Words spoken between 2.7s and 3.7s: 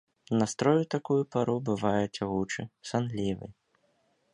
санлівы.